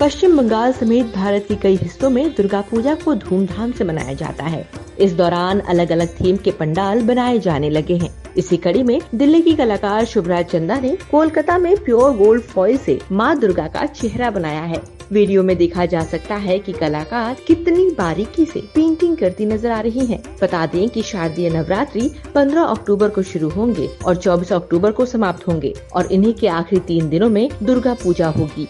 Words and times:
पश्चिम 0.00 0.36
बंगाल 0.36 0.72
समेत 0.72 1.06
भारत 1.14 1.44
के 1.48 1.54
कई 1.54 1.76
हिस्सों 1.76 2.08
में 2.10 2.30
दुर्गा 2.34 2.60
पूजा 2.60 2.94
को 2.94 3.14
धूमधाम 3.14 3.72
से 3.72 3.84
मनाया 3.84 4.12
जाता 4.12 4.44
है। 4.44 4.64
इस 5.00 5.12
दौरान 5.12 5.58
अलग 5.60 5.90
अलग 5.92 6.14
थीम 6.20 6.36
के 6.36 6.50
पंडाल 6.50 7.02
बनाए 7.02 7.38
जाने 7.38 7.70
लगे 7.70 7.96
हैं। 7.96 8.10
इसी 8.38 8.56
कड़ी 8.56 8.82
में 8.82 9.00
दिल्ली 9.14 9.40
की 9.42 9.54
कलाकार 9.56 10.04
शुभराज 10.04 10.44
चंदा 10.44 10.78
ने 10.80 10.96
कोलकाता 11.10 11.58
में 11.58 11.76
प्योर 11.76 12.16
गोल्ड 12.16 12.42
फॉइल 12.42 12.76
से 12.76 12.98
माँ 13.12 13.38
दुर्गा 13.40 13.66
का 13.68 13.84
चेहरा 13.86 14.30
बनाया 14.30 14.62
है। 14.62 14.82
वीडियो 15.12 15.42
में 15.42 15.56
देखा 15.56 15.86
जा 15.86 16.02
सकता 16.04 16.34
है 16.38 16.58
कि 16.58 16.72
कलाकार 16.72 17.36
कितनी 17.46 17.88
बारीकी 17.90 18.44
से 18.44 18.60
पेंटिंग 18.74 19.16
करती 19.16 19.46
नज़र 19.46 19.70
आ 19.70 19.80
रही 19.80 20.06
हैं। 20.06 20.22
बता 20.42 20.66
दें 20.66 20.88
कि 20.88 21.02
शारदीय 21.02 21.50
नवरात्रि 21.50 22.10
15 22.34 22.64
अक्टूबर 22.66 23.08
को 23.08 23.22
शुरू 23.22 23.48
होंगे 23.50 23.88
और 24.06 24.16
24 24.16 24.52
अक्टूबर 24.52 24.92
को 24.92 25.06
समाप्त 25.06 25.46
होंगे 25.48 25.74
और 25.92 26.12
इन्हीं 26.12 26.34
के 26.34 26.48
आखिरी 26.48 26.80
तीन 26.86 27.08
दिनों 27.08 27.28
में 27.28 27.48
दुर्गा 27.62 27.94
पूजा 27.94 28.28
होगी। 28.28 28.68